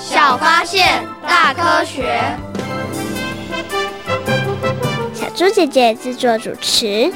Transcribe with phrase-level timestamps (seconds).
[0.00, 2.20] 小发现，大科学。
[5.12, 7.12] 小猪姐姐制作主持。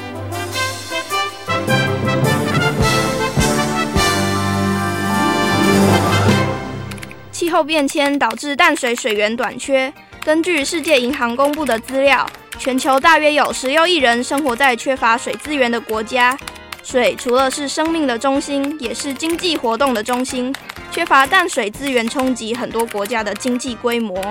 [7.31, 9.91] 气候变迁导致淡水水源短缺。
[10.23, 12.25] 根据世界银行公布的资料，
[12.57, 16.37] 全球大约有十六亿人生活在缺乏水资源的国家。
[16.83, 20.53] 水除了是生命的中心，也是经济活动的中心。
[20.91, 24.21] 缺乏淡水资源，冲击很多国家的经济规模。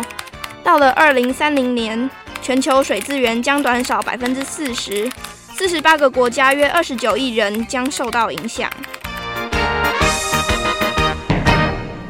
[0.63, 2.09] 到了二零三零年，
[2.41, 5.11] 全球水资源将短少百分之四十，
[5.57, 8.71] 四十八个国家约二十九亿人将受到影响。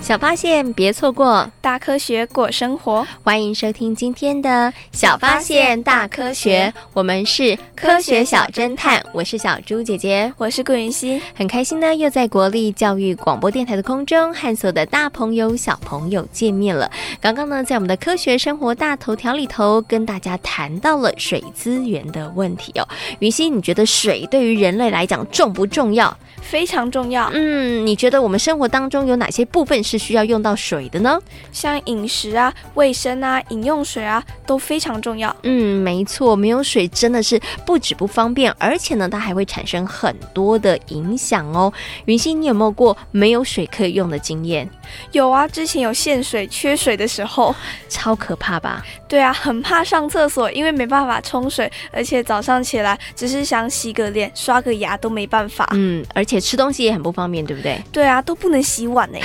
[0.03, 3.06] 小发现，别错过大科学过生活。
[3.22, 16.91] 欢迎收听今天的小发现大科学，我们是科学小侦探，我是小猪姐姐，我是顾云熙，很开心呢，又在国立教育广播电台的空中和所有的大朋友小朋友见面了。
[17.20, 22.89] 刚刚呢，在我们的科学生活大头条里头，跟大家谈到了水资源的问题哦。
[23.20, 26.14] 云熙，你觉得水对于人类来讲重不重要？
[26.41, 27.31] 非常重要。
[27.33, 31.18] 嗯，你觉得我们生活当中有哪些部分是需要用到水的呢？
[31.52, 35.34] 像饮食啊、卫生啊、饮用水啊，都非常重要。
[35.44, 41.72] 嗯，没错，没有水真的是不止不方便，而且呢，它还会产生很多的影响哦。
[42.06, 44.68] 云熙，你有没有过没有水可以用的经验？
[45.12, 47.54] 有啊，之前有限水、缺水的时候，
[47.88, 48.84] 超可怕吧？
[49.08, 55.69] 对啊，很怕上厕所，因为没办法冲水，而且早上起来只是想洗个脸、刷个牙都没办法。
[55.75, 56.32] 嗯，而且。
[56.32, 57.78] 且吃东西也很不方便，对不对？
[57.92, 59.19] 对啊，都不能洗碗呢。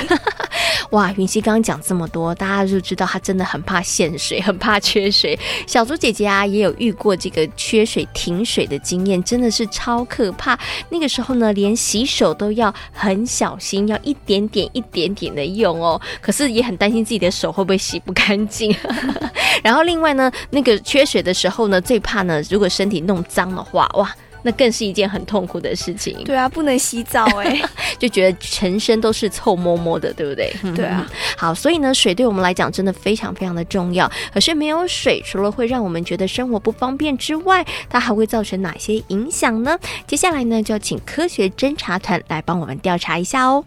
[0.91, 5.37] 哇，云溪刚刚讲这么多，大家就知道他真的很怕限水，很怕缺水。
[5.65, 10.57] 小猪姐姐啊，也有遇过这个缺水停水的经验，真的是超可怕。
[10.89, 15.99] 那个时候呢，连洗手都要很小心，要一点点、一点点的用哦。
[16.21, 18.75] 可是也很担心自己的手会不会洗不干净。
[19.63, 24.09] 然后另外呢，那个缺水的时候呢，最怕呢，如果身体弄脏的话，哇。
[24.47, 26.23] 那更是一件很痛苦的事情。
[26.23, 27.61] 对啊，不能洗澡哎，
[27.99, 30.55] 就觉得全身都是臭摸摸的，对不对？
[30.73, 31.05] 对啊。
[31.35, 34.09] 好，所以呢，水对我们来讲真的非常非常的重要。
[34.33, 39.77] 可是没有水，除了会让我们觉得生活不方便之外，它还会造成哪些影响呢？
[40.07, 43.65] 接下来呢，就要请科学侦查团来帮我们调查一下哦。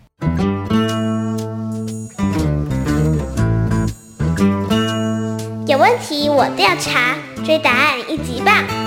[5.67, 7.15] 有问题我调查，
[7.45, 8.80] 追答案一级棒。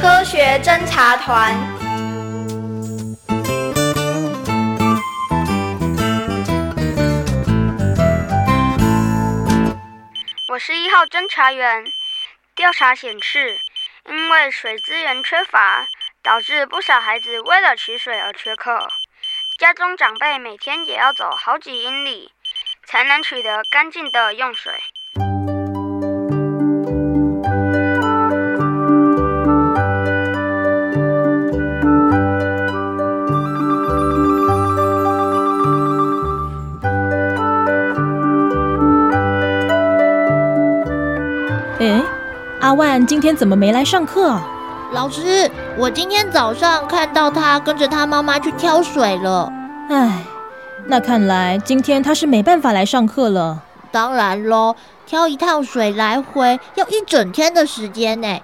[0.00, 1.54] 科学侦查团，
[10.48, 11.84] 我是一号侦查员。
[12.54, 13.60] 调查显示，
[14.08, 15.86] 因为水资源缺乏，
[16.22, 18.88] 导致不少孩子为了取水而缺课，
[19.58, 22.32] 家中长辈每天也要走好几英里，
[22.86, 24.82] 才能取得干净的用水。
[42.60, 44.46] 阿万今天怎么没来上课啊？
[44.92, 49.50] 老师，我今天早上看到他跟着他妈妈去挑水了。
[49.88, 50.22] 唉，
[50.84, 53.62] 那看来今天他是没办法来上课了。
[53.90, 54.76] 当然喽，
[55.06, 58.38] 挑一趟水来回要一整天的时间呢。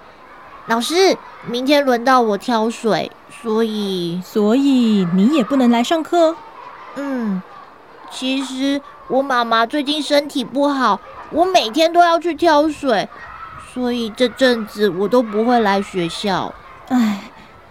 [0.65, 1.15] 老师，
[1.47, 3.13] 明天轮到我挑水，
[3.43, 6.35] 所以所以你也不能来上课？
[6.95, 7.43] 嗯，
[8.11, 10.99] 其实我妈妈最近身体不好，
[11.31, 13.07] 我每天都要去挑水。
[13.77, 16.55] 所以这阵子我都不会来学校，
[16.89, 17.25] 唉，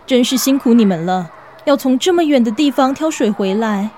[0.05, 1.31] 真是辛苦你们了，
[1.63, 3.89] 要从这么远的地方挑水回来。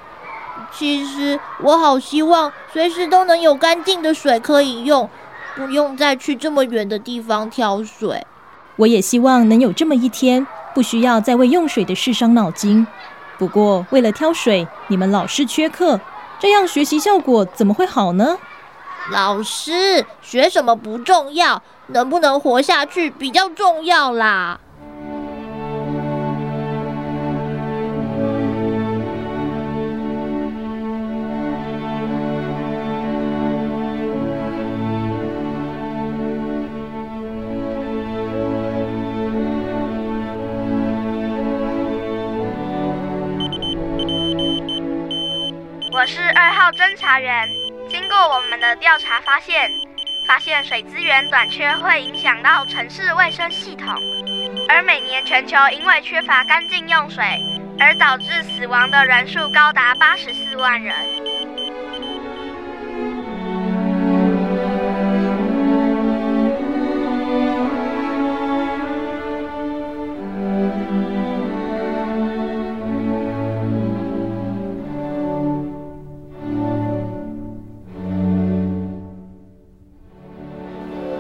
[0.72, 5.10] 其实我好希望随时都能有干净的水可以用，
[5.54, 8.26] 不用再去这么远的地方挑水。
[8.78, 12.88] 我也希望能有这么一天，不需要再为用水的事伤脑筋。
[13.38, 16.00] 不过为了挑水，你们老是缺课，
[16.40, 18.38] 这样学习效果怎么会好呢？
[19.10, 24.60] 老师学什么不重要能不能活下去比较重要啦。
[45.94, 47.67] 我是二号侦查员。
[47.90, 49.72] 经过我们的调查发现，
[50.28, 53.88] 发现水资源短缺会影响到城市卫生系统，
[54.68, 57.24] 而每年全球因为缺乏干净用水
[57.80, 61.27] 而导致死亡的人数高达八十四万人。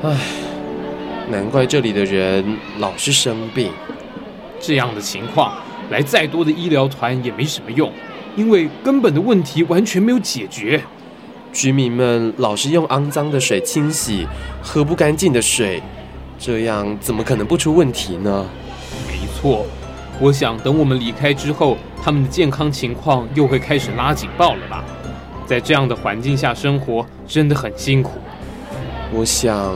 [0.09, 0.15] 唉，
[1.29, 3.73] 难怪这里的人老是生病。
[4.57, 5.53] 这样的情况，
[5.89, 7.91] 来再多的医疗团也没什么用，
[8.37, 10.81] 因为根本的问题完全没有解决。
[11.51, 14.25] 居民们老是用肮脏的水清洗，
[14.61, 15.83] 喝不干净的水，
[16.39, 18.45] 这样怎么可能不出问题呢？
[19.07, 19.65] 没错，
[20.21, 24.85] 我想等我们离开之后，他们的健康情况又会开始拉警报了吧？
[25.45, 28.13] 在这样的环境下生活，真的很辛苦。
[29.13, 29.73] 我想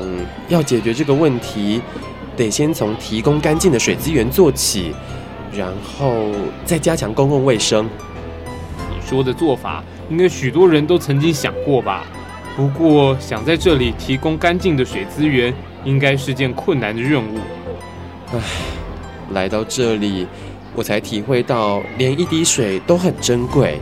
[0.50, 1.82] 要解决这个问题，
[2.36, 4.94] 得先从提供干净的水资源做起，
[5.54, 6.28] 然后
[6.66, 7.90] 再加强公共卫生。
[8.90, 12.06] 你说的做法，应该许多人都曾经想过吧？
[12.58, 15.54] 不过，想在这里提供干净的水资源，
[15.86, 17.40] 应该是件困难的任务。
[18.34, 18.40] 唉，
[19.32, 20.28] 来到这里，
[20.76, 23.80] 我才体会到，连一滴水都很珍贵。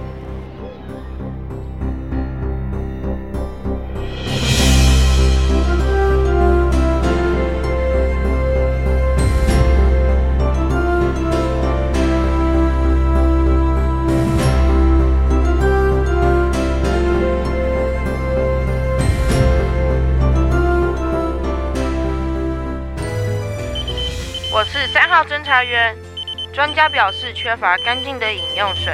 [26.60, 28.94] 专家表示，缺乏干净的饮用水，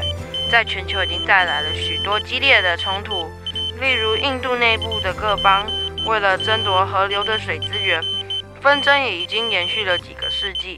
[0.51, 3.27] 在全球已经带来了许多激烈的冲突。
[3.81, 5.65] 例如，印度内部的各邦
[6.05, 7.99] 为了争夺河流的水资源，
[8.61, 10.77] 纷争也已经延续了几个世纪。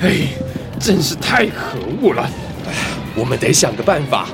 [0.00, 0.30] 嘿。
[0.78, 2.30] 真是太可恶了！
[3.14, 4.26] 我们得想个办法，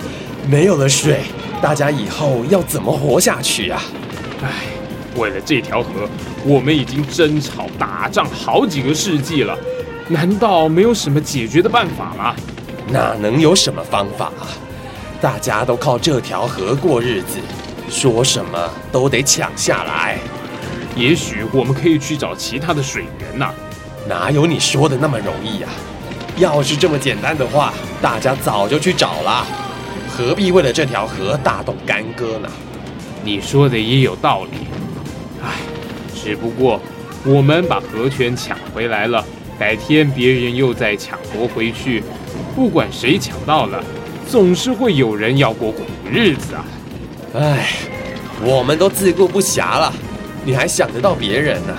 [0.49, 1.21] 没有了水，
[1.61, 3.83] 大家以后要怎么活下去啊？
[4.43, 4.51] 唉，
[5.17, 6.09] 为了这条河，
[6.45, 9.57] 我们已经争吵打仗好几个世纪了，
[10.09, 12.35] 难道没有什么解决的办法吗？
[12.89, 14.51] 哪能有什么方法啊？
[15.21, 17.39] 大家都靠这条河过日子，
[17.89, 20.19] 说什么都得抢下来。
[20.97, 23.51] 也许我们可以去找其他的水源呐。
[24.09, 25.69] 哪有你说的那么容易呀？
[26.43, 27.73] 要是这么简单的话，
[28.03, 29.47] 大家早就去找了，
[30.11, 32.49] 何必为了这条河大动干戈呢？
[33.23, 34.67] 你说的也有道理，
[35.41, 35.51] 唉，
[36.13, 36.81] 只不过
[37.25, 39.25] 我们把河权抢回来了，
[39.57, 42.03] 改天别人又再抢夺回去，
[42.57, 43.81] 不管谁抢到了，
[44.29, 46.65] 总是会有人要过苦日子啊！
[47.35, 47.69] 唉，
[48.43, 49.93] 我们都自顾不暇了，
[50.45, 51.73] 你还想得到别人呢？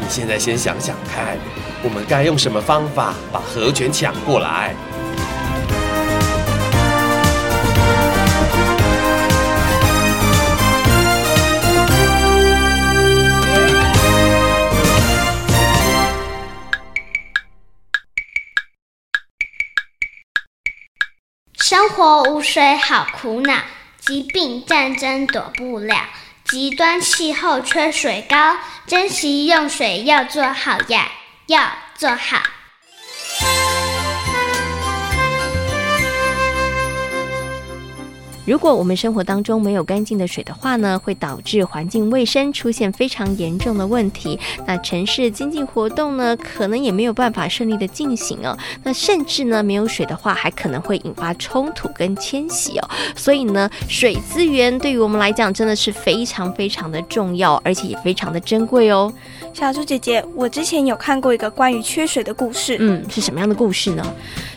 [0.00, 1.38] 你现在先想想看。
[1.86, 4.74] 我们该用什么方法把河权抢过来？
[21.54, 23.54] 生活无水好苦恼，
[24.00, 25.94] 疾病战争躲不了，
[26.46, 28.56] 极端气候缺水高，
[28.88, 31.08] 珍惜用水要做好呀。
[31.46, 31.60] 要
[31.94, 32.55] 做好。
[38.46, 44.38] 如果我们生活当中没有干净的水的话呢，会导致环境卫生出现非常严重的问题。
[44.64, 48.56] 那城市经济活动呢，可能也没有办法顺利的进行哦。
[48.84, 52.88] 那甚至呢，没有水的话，还可能会引发冲突跟迁徙哦。
[53.16, 59.12] 所以呢，水资源对于我们来讲真的是非常非常的重要，而且也非常的珍贵哦。
[59.52, 62.76] 小猪姐姐，我之前有看过一个关于缺水的故事。
[62.78, 64.06] 嗯，是什么样的故事呢？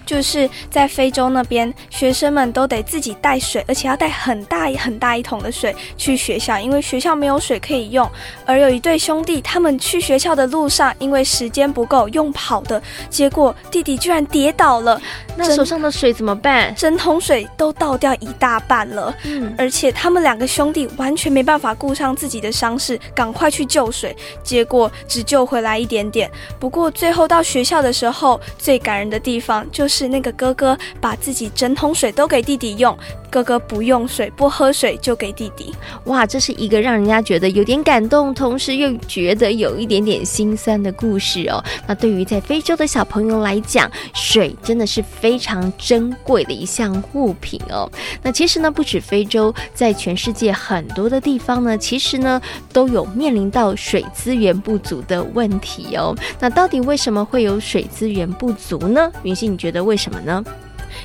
[0.09, 8.09] 就是在非洲那边，学生们都得自己带水，而且要带很大很大一桶的水去学校，因为学校没有水可以用。
[8.43, 14.99] 而有一对兄弟，他们去学校的路上，因为时间不够，用跑的，结果弟弟居然跌倒了。
[15.47, 16.73] 那手上的水怎么办？
[16.75, 19.15] 整桶水都倒掉一大半了。
[19.25, 26.31] 嗯，而且他们两个兄弟完全没办法顾上自己的伤势，赶快去救水，结果只救回来一点点。
[26.59, 29.99] 不过最后到学校的时候，最感人的地方就是。
[29.99, 32.97] 是那个哥哥把自己整桶水都给弟弟用，
[33.29, 35.73] 哥哥不用水、不喝水就给弟弟。
[36.05, 41.63] 哇，这是一个让人家觉得有点感动，同时又觉得有一点点心酸的故事哦。
[41.87, 47.89] 那对于在非洲的小朋友来讲，水真的是非常珍贵的一项物品哦。
[48.23, 52.41] 那其实呢，不止非洲，在全世界很多的地方呢，其实呢
[52.73, 56.15] 都有面临到水资源不足的问题哦。
[56.39, 59.11] 那到底为什么会有水资源不足呢？
[59.23, 60.43] 云溪，你觉得为什么呢？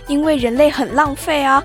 [0.08, 1.62] 因为人类很浪费啊。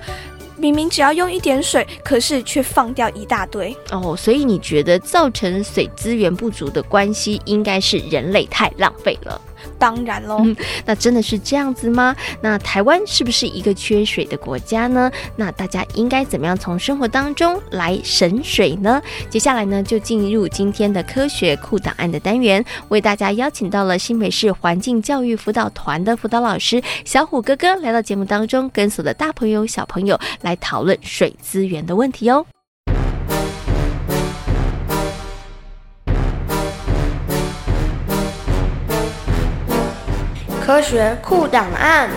[0.60, 4.14] 明明只要用一点水，可是却放掉一大堆哦。
[4.14, 9.40] 所以你觉得造成水资源不足的关系，应该是人类太浪费了。
[9.78, 10.44] 当然喽、
[10.84, 12.14] 那真的是这样子吗？
[12.40, 15.10] 那台湾是不是一个缺水的国家呢？
[15.36, 19.00] 那大家应该怎么样从生活当中来省水呢？
[19.28, 32.44] 接下来呢，就进入今天的科学库档案的单元，为大家邀请到了新北市环境教育辅导团的辅导老师小虎哥哥来到节目当中，跟所有的大朋友小朋友来讨论水资源的问题哦。
[40.70, 42.08] 科学库档案。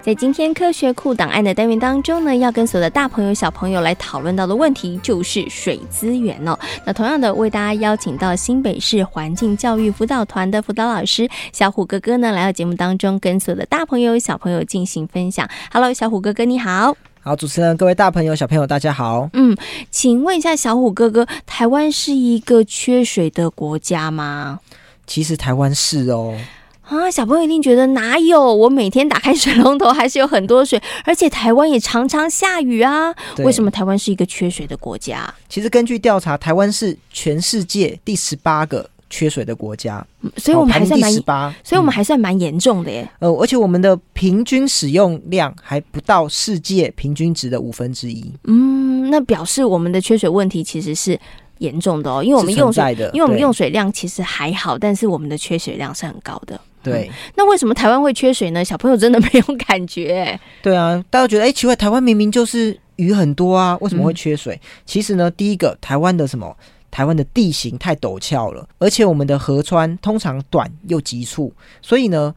[0.00, 6.56] 在今天科学库档案的单元当中呢，要跟所有的大朋友小朋友来讨论到的问题就是水资源哦。
[6.84, 15.50] 那同样的，为大家邀请到新北市环境教育辅导团的辅导老师小虎哥哥呢，来到节目当中，跟所有的大朋友小朋友进行分享。
[15.72, 16.96] Hello，小虎哥哥，你好。
[17.20, 19.28] 好，主持人，各位大朋友、小朋友，大家好。
[19.32, 19.56] 嗯，
[19.90, 24.60] 请问一下，小虎哥哥，台湾是一个缺水的国家吗？
[25.06, 26.38] 其实台湾是哦。
[26.82, 28.54] 啊，小朋友一定觉得哪有？
[28.54, 33.12] 我每天打开水龙头还是有很多水，而且台湾也常常下雨啊。
[33.38, 35.34] 为什么台湾是一个缺水的国家？
[35.48, 38.88] 其实根据调查，台湾是全世界第十八个。
[39.10, 40.04] 缺水的国家，
[40.36, 43.08] 所以我们还算蛮，十八，所以我们还算蛮严重的耶。
[43.20, 48.32] 呃，而且我们的平均使用量还不到世界平均值的五分之一。
[48.44, 51.18] 嗯，那表示我们的缺水问题其实是
[51.58, 56.60] 严重的哦，因为我们用水，因为我们用水量其实还好，但是我们的缺水量是很高的。
[56.82, 58.64] 对，嗯，那为什么台湾会缺水呢？
[58.64, 60.38] 小朋友真的没有感觉。
[60.62, 64.54] 对啊，大家觉得哎，欸，奇怪，台湾明明就是雨很多啊，为什么会缺水？
[64.54, 66.56] 嗯，其实呢，第一个，台湾的什么？
[66.90, 71.52] 台湾的地形太陡峭了，而且我们的河川通常短又急促，
[71.82, 72.34] 所以呢，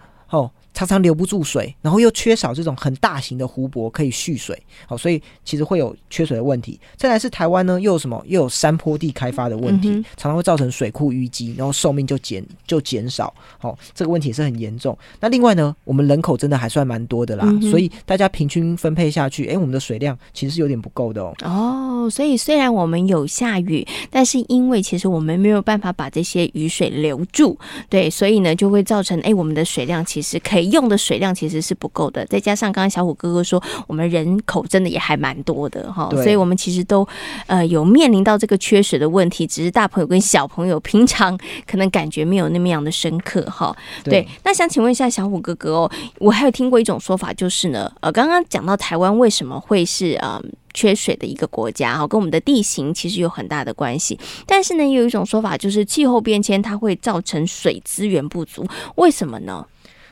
[0.73, 6.79] 常常留不住水，然后又缺少这种很大型的湖泊可以蓄水，好，所以其实会有缺水的问题。
[6.95, 8.23] 再来是台湾呢，又有什么？
[8.27, 13.33] 又有山坡地开发的问题，嗯、常常会造成水库淤积，然后寿命就减就减少。
[13.57, 14.97] 好，这个问题也是很严重。
[15.19, 21.35] 那另外呢，我们人口真的还算蛮多的啦，嗯、所以大家平均分配下去，哎，我们的水量其实是有点不够的哦。
[21.43, 27.57] 哦，所以虽然我们有下雨，但是因为其实我们没有办法把这些雨水留住，
[27.89, 30.70] 对，所以呢就会造成哎，我们的水量其实可以。
[30.71, 37.07] 用的水量其实是不够的，再加上刚刚小虎哥哥说，我们人口真的也还蛮多的哈，所以我们其实都
[37.47, 41.37] 呃有面临到这个缺水的问题，只是大朋友跟小朋友平常
[41.67, 43.75] 可能感觉没有那么样的深刻哈。
[44.03, 50.41] 对，那想请问一下小虎哥哥哦，我还有听过一种说法，就是呢，呃，刚刚讲到台湾为什么会是呃
[50.73, 59.65] 缺水的一个国家哈，跟我们的地形其实有很大的关系，但是呢，有一种说法就是气候变迁它会造成水资源不足，为什么呢？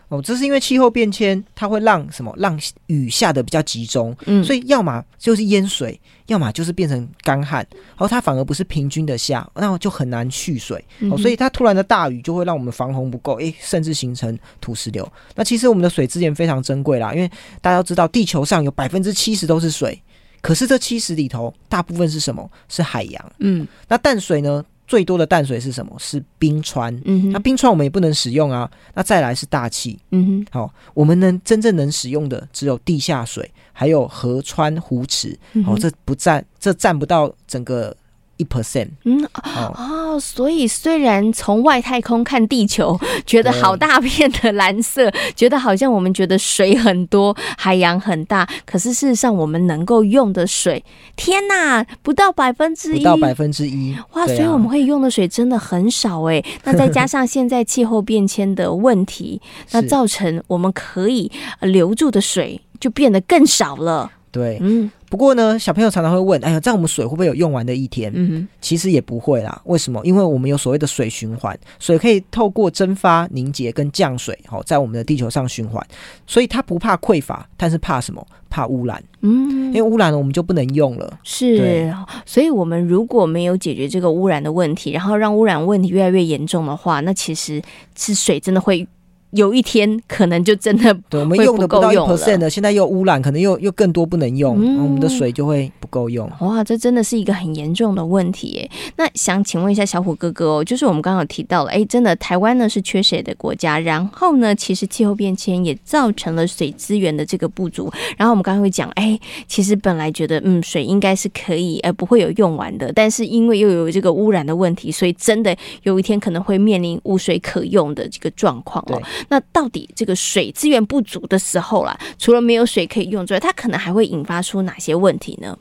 [0.09, 2.33] 哦，这是因为气候变迁，它会让什么？
[2.37, 10.83] 让雨下的比较集中，嗯，所以要么就是淹水，要么就是变成干旱，然后它反而不是平均的下，那就很难蓄水。
[11.11, 15.07] 哦，所以它突然的大雨就会让我们防洪不够，诶，甚至形成土石流。
[15.35, 17.29] 那其实我们的水资源非常珍贵啦，因为
[17.61, 20.01] 大家都知道，地球上有百分之七十都是水，
[20.41, 22.49] 可是这七十里头大部分是什么？
[22.67, 23.31] 是海洋。
[23.37, 24.65] 嗯，那淡水呢？
[24.89, 25.95] 最多的淡水是什么？
[25.99, 26.91] 是冰川。
[27.05, 28.69] 嗯哼，那冰川我们也不能使用啊。
[28.95, 29.99] 那再来是大气。
[30.09, 35.37] 嗯哼，好、哦，我们能真正能使用的只有地下水，还有河川湖池。
[35.53, 37.95] 嗯、哦，这不占，这占不到整个。
[38.39, 50.83] 一 percent，嗯哦，哦，所以虽然从外太空看地球， 觉得好大片的蓝色，觉得好像我们觉得水很多，海洋很大，可是事实上我们能够用的水，
[51.17, 56.41] 天哪，不到百分之一，不到百分之一，哇，所以我们会用的水真的很少哎。
[56.63, 59.41] 那再加上 现在气候变迁的问题，
[59.71, 61.29] 那造成我们可以
[61.59, 64.09] 留住的水就变得更少了。
[64.31, 64.89] 对，嗯。
[65.09, 69.59] 不过呢，小朋友常常会问：“哎呀，这样我们水会不会有用完的一天？”嗯哼，其实也不会啦。
[69.65, 69.99] 为什么？
[70.05, 75.83] 因为我们有所谓的水循环，水可以透过蒸发、凝结跟降水，好，在我们的地球上循环，
[76.27, 78.23] 所以它不怕匮乏，但是怕什么？
[78.51, 79.03] 怕污染。
[79.21, 81.19] 嗯，因为污染了，我们就不能用了。
[81.23, 81.91] 是，
[82.23, 87.59] 所以我们如果没有解决这个污染的问题，然后让污染问题越来越严重的话，那其实
[87.97, 88.87] 是水真的会。
[89.31, 96.29] 有一天可能就真的 对我们用的不到一 percent 的，现在又污染，可能又又更多不能用，嗯、我们的水就会不够用。
[96.39, 98.71] 哇，这真的是一个很严重的问题耶。
[98.97, 107.91] 那想请问一下小虎哥哥哦，就是我们刚刚有提到了，哎，真的台湾呢是缺水的国家，然后呢，其实气候变迁也造成了水资源的这个不足。
[108.17, 119.01] 然后我们刚刚会讲，哎，其实本来觉得嗯水应该是可以，呃不会有用完的，但是因为又有这个污染的问题，所以真的有一天可能会面临无水可用的这个状况哦。
[119.27, 125.57] 那到底这个水资源不足的时候啦，除了没有水可以用之外，它可能还会引发出哪些问题呢？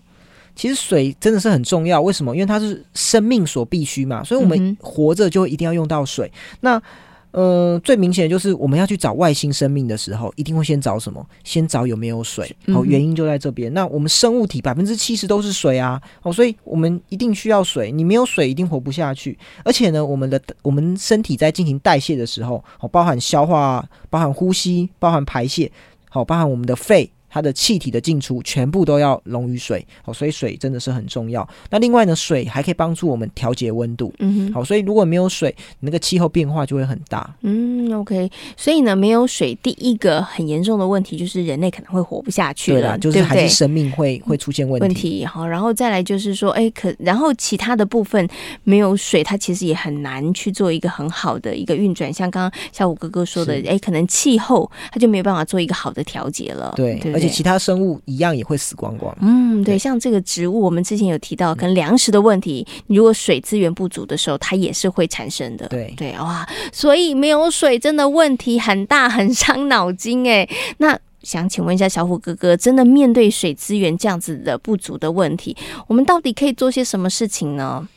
[0.55, 2.35] 其实水真的是很重要，为什么？
[2.35, 6.27] 因为它是生命所必须嘛，所以我们活着就一定要用到水。
[6.35, 6.83] 嗯、那
[7.31, 11.25] 呃，最明显的就是我们要去找外星生命的时候，一定会先找什么？
[11.45, 12.51] 先找有没有水。
[12.73, 13.71] 好，原因就在这边。
[13.71, 17.93] 嗯、那我们生物体百分之七十都是水啊，哦，所以我们一定需要水。
[17.93, 19.39] 你没有水，一定活不下去。
[19.63, 25.71] 而且呢，我们的我们身体在进行代谢的时候，哦，包含消化、包含呼吸、包含排泄，
[26.09, 27.11] 好，包含我们的肺。
[27.29, 31.47] 它的气体的进出全部都要溶于水，好，所以水真的是很重要。
[31.71, 37.35] 那另外呢，水还可以帮助我们调节温度，嗯哼，好，所以如果没有水，那个气候变化就会很大。
[37.43, 44.87] 嗯，OK，所以呢，没有水，第一个很严重的问题就是人类可能会活不下去了，对啦，就是还是生命会会出现问题。
[44.87, 48.27] 问题好，然后再来就是说，哎，可然后其他的部分
[48.65, 52.13] 没有水，它其实也很难去做一个很好的一个运转。
[52.13, 56.73] 像刚刚小五哥哥说的，哎，可能气候它就没有办法做一个好的调节了。
[56.77, 59.13] 对对而且其他生物一样也会死光光。
[59.21, 65.67] 嗯，对，像这个植物，我们之前有提到跟粮食的问题，如果水资源不足的时候，它也是会产生的。
[65.67, 70.49] 对对，哇，所以没有水真的问题很大，很伤脑筋哎。
[70.77, 75.57] 那想请问一下小虎哥哥，真的面对水资源这样子的不足的问题，
[75.89, 77.89] 我们到底可以做些什么事情呢？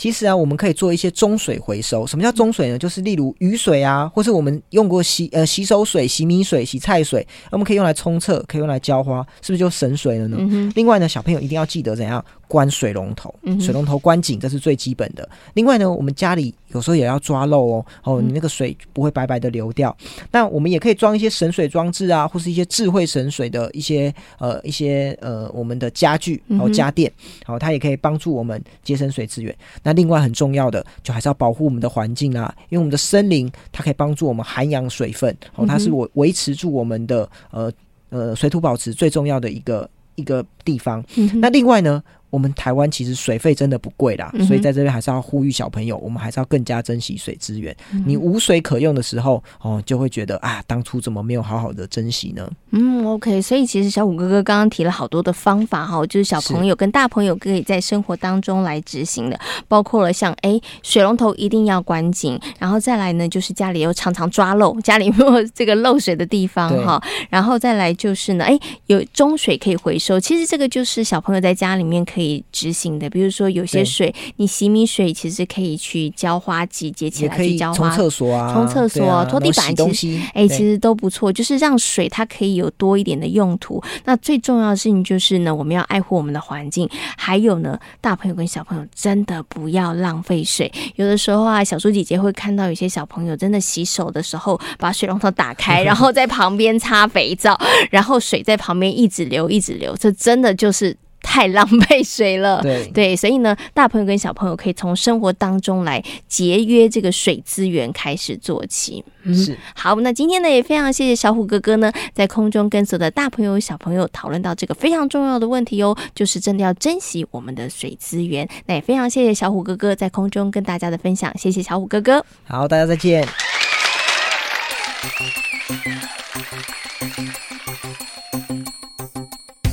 [0.00, 2.06] 其实啊，我们可以做一些中水回收。
[2.06, 2.78] 什么叫中水呢？
[2.78, 10.38] 就是例如雨水啊，或是我们用过洗呃洗手水、洗米水、洗菜水，我们可以用来冲厕，可以用来浇花，是不是就省水了呢？
[10.40, 15.26] 嗯、另外呢，小朋友一定要记得怎样关水龙头，水龙头关紧，这是最基本的。
[15.54, 19.96] 另外呢，我们家里有时候也要抓漏哦，哦，你那个水不会白白的流掉。
[20.32, 27.10] 那我们也可以装一些省水装置啊，或是一些智慧省水的一些呃一些呃我们的家具，然后家电，
[27.44, 29.56] 好，它也可以帮助我们节省水资源。
[29.84, 37.72] 那另外很重要的，就还是要保护我们的环境啊，因为我们的森林它可以帮助我们涵养水分，哦，它是我维持住我们的呃
[38.08, 41.04] 呃水土保持最重要的一个一个地方。
[41.40, 47.76] 那另外呢，我们台湾其实水费真的不贵啦，嗯、所以在这边还是要呼吁小朋友，我们还是要更加珍惜水资源。
[47.92, 52.48] 嗯、你无水可用的时候，哦，就会觉得啊，当初怎么没有好好的珍惜呢？
[52.70, 53.42] 嗯，OK。
[53.42, 72.19] 所以其实小五哥哥刚刚提了好多的方法哈，就是小朋友跟大朋友可以在生活当中来执行的，包括了像哎，水龙头一定要关紧，然后再来呢，就是家里又常常抓漏， 家里没有这个漏水的地方哈，然后再来就是呢，哎，有中水可以回收，其实这个就是小朋友在家里面可以。
[72.20, 83.82] 可以执行的，比如说有些水，你洗米水其实可以去浇花季节起来去浇花，冲厕所啊，冲厕所、拖、啊、地板，其实哎，其实都不错，就是让水它可以有多一点的用途。
[84.04, 90.70] 那最重要的事情就是呢，我们要爱护我们的环境，还有呢，大朋友跟小朋友真的不要浪费水。
[90.96, 97.58] 有的时候啊，小猪姐姐会看到有些小朋友真的洗手的时候把水龙头打开， 然后在旁边擦肥皂，
[97.90, 100.94] 然后水在旁边一直流一直流，这真的就是。
[101.30, 109.04] 太浪费水了，对对，所以呢，大朋友跟小朋友可以从生活当中来节约这个水资源开始做起。
[109.22, 118.48] 嗯，是好，那今天呢也非常谢谢小虎哥哥呢，在空中跟所有的大朋友小朋友讨论到这个非常重要的问题哦，就是真的要珍惜我们的水资源。
[118.66, 122.26] 那也非常谢谢小虎哥哥在空中跟大家的分享，谢谢小虎哥哥。
[122.42, 123.24] 好，大家再见。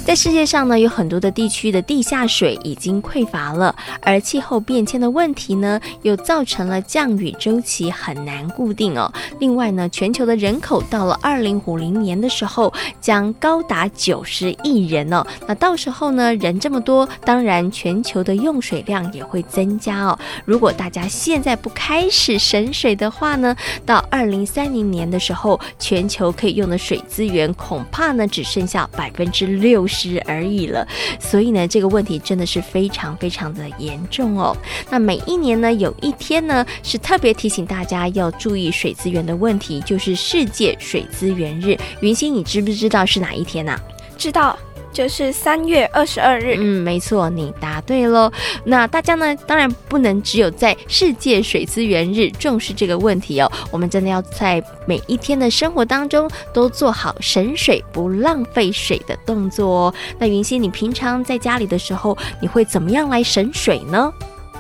[0.08, 9.12] 在世界上呢，有很多的地区的地下水已经匮乏了，而气候变迁的问题呢，又造成了降雨周期很难固定哦。
[9.38, 15.28] 另外呢，全球的人口到了二零五零年的时候，将高达九十亿人哦。
[15.46, 20.18] 那到时候呢，人这么多，当然全球的用水量也会增加哦。
[20.46, 23.54] 如果大家现在不开始省水的话呢，
[23.86, 29.97] 到二零三零年的时候，全球可以用的水资源恐怕呢，只剩下百分之六十。
[29.98, 30.88] 失而已了。
[31.20, 34.56] 所以呢，这个问题真的是非常非常的严重哦。
[34.92, 41.78] 那每一年呢，有一天呢，是特别提醒大家要注意水资源的问题，就是世界水资源日。
[42.02, 43.76] 云星，你知不知道是哪一天呢、
[44.18, 44.58] 知道。
[44.98, 46.56] 就是三月二十二日。
[46.58, 48.32] 嗯，没错，你答对喽。
[48.64, 53.52] 那大家呢，当然不能只有在世界水资源日重视这个问题哦。
[53.70, 59.94] 我们真的要在每一天的生活当中都做好省水不浪费水的动作哦。
[60.18, 64.12] 那云溪，你平常在家里的时候，你会怎么样来省水呢？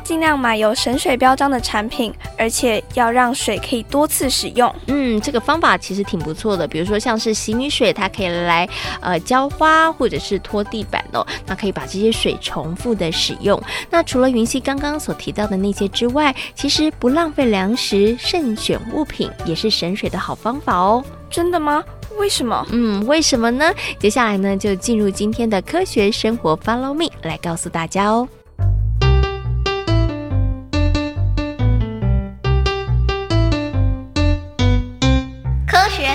[0.08, 4.74] 尽量买有省水标章的产品，而且要让水可以多次使用。
[4.86, 6.66] 嗯，这个方法其实挺不错的。
[6.66, 8.66] 比如说像是洗米水，它可以来
[9.02, 13.62] 呃浇花或者是拖地板哦，那可以把这些水重复的使用。
[13.90, 21.04] 那除了云溪刚刚所提到的那些之外，其实不浪费粮食、慎选物品也是省水的好方法哦。
[21.30, 21.84] 真的吗？
[22.18, 22.66] 为什么？
[22.72, 23.74] 嗯，为什么呢？
[24.00, 28.26] 接下来呢，就进入今天的科学生活，Follow me 来告诉大家哦。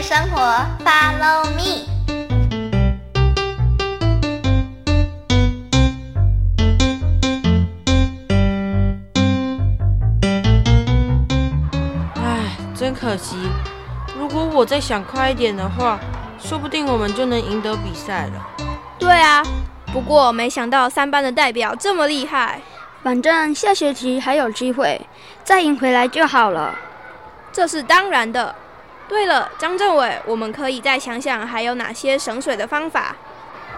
[0.03, 0.41] 生活
[0.85, 1.87] ，Follow me。
[12.17, 13.37] 唉，真可惜。
[14.19, 16.01] 如果我再想快一点的话，
[16.41, 18.67] 说不定我们就能赢得比赛了。
[18.99, 19.41] 对啊，
[19.93, 22.61] 不过没想到三班的代表这么厉害。
[23.05, 25.01] 反正下学期还有机会，
[25.45, 26.75] 再赢回来就好了。
[27.53, 28.53] 这是当然的。
[29.13, 33.15] 对了，张政委，我们可以再想想还有哪些省水的方法。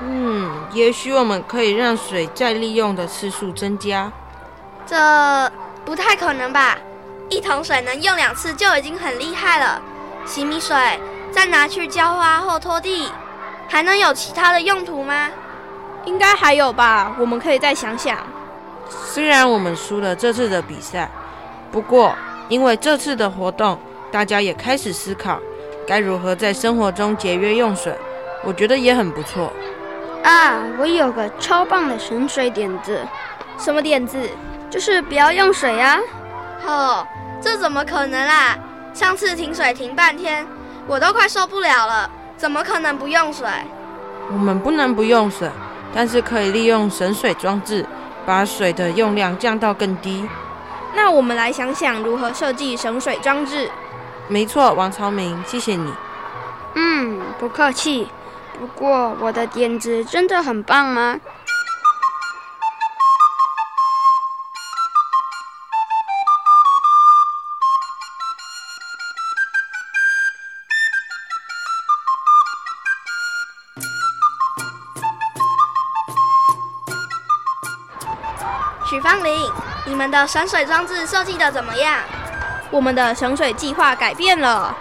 [0.00, 4.12] 嗯，也许我们可以让水再利用的次数增加。
[4.86, 5.50] 这
[5.84, 6.78] 不太可能吧？
[7.30, 9.82] 一桶水能用两次就已经很厉害了。
[10.24, 10.76] 洗米水
[11.32, 13.10] 再拿去浇花或拖地，
[13.66, 15.28] 还能有其他的用途吗？
[16.04, 18.18] 应该还有吧，我们可以再想想。
[18.88, 21.10] 虽然我们输了这次的比赛，
[21.72, 22.14] 不过
[22.48, 23.76] 因为这次的活动。
[24.14, 25.40] 大家也开始思考
[25.88, 27.92] 该如何在生活中节约用水，
[28.44, 29.52] 我觉得也很不错。
[30.22, 32.96] 啊，我有个超棒的省水点子。
[33.58, 34.16] 什么点子？
[34.70, 35.98] 就是不要用水啊！
[36.64, 37.04] 哦，
[37.40, 38.56] 这怎么可能啦？
[38.92, 40.46] 上次停水停半天，
[40.86, 43.48] 我都快受不了了，怎么可能不用水？
[44.30, 45.50] 我们不能不用水，
[45.92, 47.84] 但是可以利用省水装置，
[48.24, 50.24] 把水的用量降到更低。
[50.94, 53.68] 那我们来想想如何设计省水装置。
[54.28, 55.92] 没错，王朝明，谢谢你。
[56.74, 58.08] 嗯，不客气。
[58.58, 61.20] 不过我的点子真的很棒吗？
[78.88, 79.50] 许芳玲，
[79.86, 81.98] 你们的省水装置设计的怎么样？
[82.74, 84.76] 我们的省水计划改变了。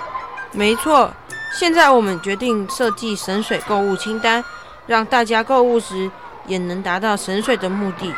[0.51, 1.11] 没错，
[1.51, 4.43] 现在我们决定设计省水购物清单，
[4.87, 6.09] 让大家购物时
[6.47, 8.11] 也能达到省水的目的。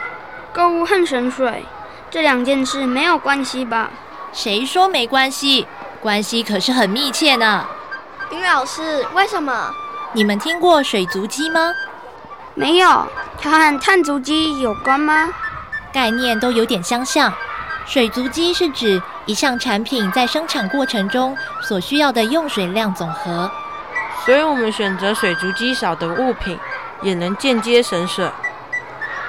[0.54, 1.66] 购物和省水
[2.10, 3.90] 这两件事没有关系吧？
[4.32, 5.68] 谁说没关系？
[6.00, 7.66] 关系可是很密切呢。
[8.30, 9.70] 丁老师，为什么？
[10.14, 11.74] 你们听过水足迹吗？
[12.54, 13.06] 没有，
[13.38, 15.34] 它和碳足迹有关吗？
[15.92, 17.34] 概念都有点相像。
[17.86, 23.50] 水足迹是指一项产品在生产过程中所需要的用水量总和，
[24.24, 26.60] 所以我们选择水足迹少的物品，
[27.02, 28.30] 也能间接省水。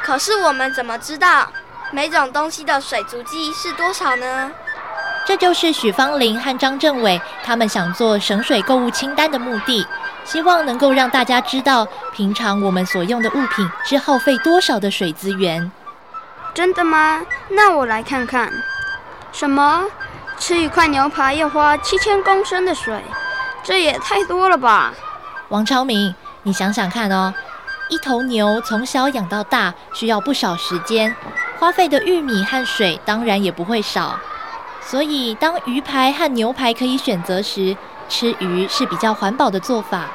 [0.03, 1.49] 可是我们怎么知道
[1.91, 4.51] 每种东西的水足迹是多少呢？
[5.25, 9.85] 这就是许芳玲和张政委他们想做省水购物清单的目的，
[10.25, 15.73] 希望能够让大家知道平常我们所用的物品是耗费多少的水资源。
[16.55, 17.23] 真的吗？
[17.49, 18.53] 那我来看看。
[19.37, 19.85] 什么？
[20.39, 22.99] 吃一块牛排要花七千公升的水，
[23.63, 24.95] 这也太多了吧？
[25.51, 27.35] 王超明，你想想看哦，
[27.91, 31.15] 一头牛从小养到大需要不少时间，
[31.59, 34.19] 花费的玉米和水当然也不会少。
[34.81, 37.77] 所以，当鱼排和牛排可以选择时，
[38.09, 40.07] 吃鱼是比较环保的做法。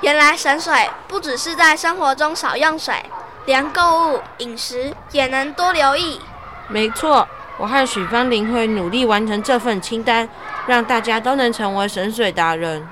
[0.00, 2.94] 原来省水不只是在生活中少用水。
[3.44, 6.20] 连购物、饮食也能多留意。
[6.68, 7.26] 没错，
[7.60, 10.26] 我和许芳玲会努力完成这份清单，
[10.66, 12.88] 让大家都能成为神水达人。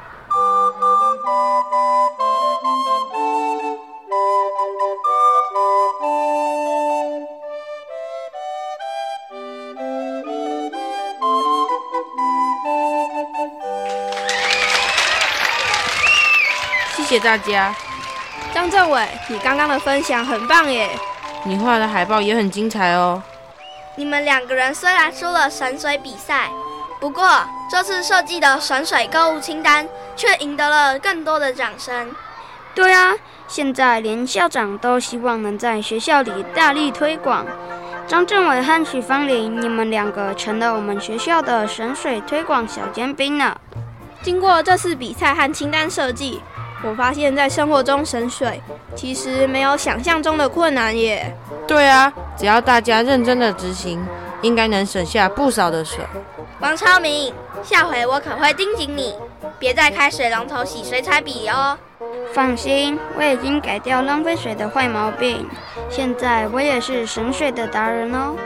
[16.95, 17.75] 谢谢大家。
[18.53, 20.91] 张政委，你刚刚的分享很棒耶！
[21.45, 23.23] 你画的海报也很精彩哦。
[23.99, 26.51] 你们两个人虽然输了神水比赛，
[27.01, 27.29] 不过
[27.69, 32.15] 这次设计的神水购物清单却赢得了更多的掌声。
[32.77, 33.13] 对啊，
[33.49, 37.45] 现在连校长都希望能在学校里大力推广。
[38.07, 43.61] 张政委和许芳玲，你们两个成了我们学校的神水推广小尖兵了。
[44.23, 46.41] 经过这次比赛和清单设计。
[46.83, 48.61] 我发现，在生活中省水
[48.95, 51.35] 其实没有想象中的困难耶。
[51.67, 54.05] 对啊，只要大家认真的执行，
[54.43, 55.99] 应该能省下不少的水。
[56.61, 59.15] 王超明，下回我可会盯紧你，
[59.59, 61.77] 别再开水龙头洗水彩笔哦。
[62.33, 65.49] 放心，我已经改掉浪费水的坏毛病，
[65.91, 68.37] 现在我也是省水的达人哦。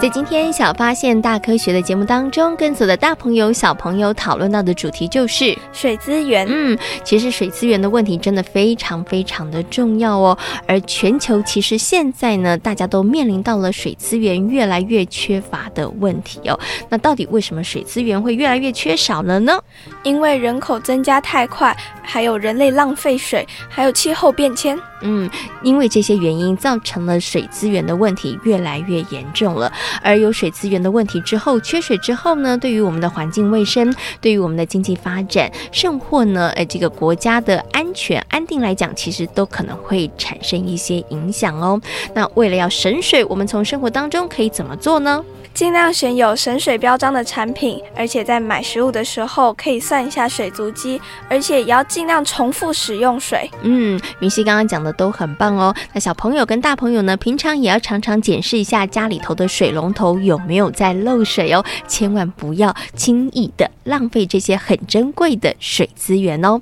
[0.00, 6.46] 在今天小发现大科学的节目当中，跟所有的大朋友小朋友讨论到的主题就是水资源。
[6.48, 10.38] 嗯，其实水资源的问题真的非常非常的重要哦。
[10.66, 16.58] 而全球其实现在呢，大家都面临到了水资源越来越缺乏的问题哦。
[16.88, 19.60] 那到底为什么水资源会越来越缺少了呢？
[20.02, 24.78] 因为人口增加太快，还有人类浪费水，还有气候变迁。
[25.02, 25.28] 嗯，
[25.62, 29.72] 因为这些原因造成了水资源的问题越来越严重了。
[30.02, 41.80] 而有水资源的问题之后，缺水之后呢，对于我们的环境卫生，对于我们的经济发展，甚或呢，呃，这个国家的安全安定来讲，其实都可能会产生一些影响哦。
[42.14, 45.24] 那为了要省水，我们从生活当中可以怎么做呢？
[45.52, 53.50] 尽量选有省水标章的产品，而且在买食物的时候可以算一下水足迹，而且也要尽量重复使用水。
[53.62, 55.74] 嗯，云溪刚刚讲都很棒哦。
[55.92, 66.60] 那小朋友跟大朋友呢，平常也要常常检视一下家里头的水龙头有没有在漏水哦，千万不要轻易的浪费这些很珍贵的水资源哦。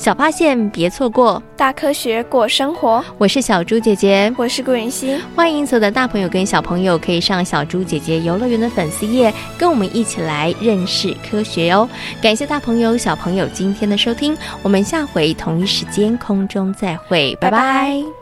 [0.00, 3.04] 小发现，别错过大科学过生活。
[3.18, 5.14] 我是小猪姐姐，我是顾云熙。
[5.36, 11.86] 欢迎所有的大朋友跟小朋友可以上小猪姐姐游乐园的粉丝页，跟我们一起来认识科学哦。
[12.22, 17.58] 感谢大朋友小朋友今天的收听，我们下回同一时间空中再会，拜拜。
[17.58, 18.19] 拜拜。